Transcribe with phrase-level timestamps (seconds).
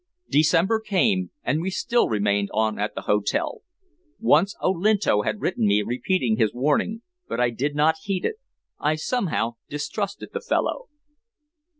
[0.31, 3.61] December came, and we still remained on at the hotel.
[4.19, 8.37] Once Olinto had written me repeating his warning, but I did not heed it.
[8.79, 10.87] I somehow distrusted the fellow.